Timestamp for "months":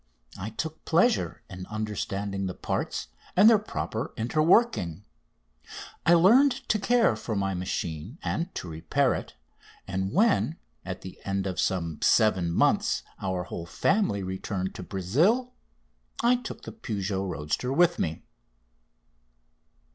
12.51-13.03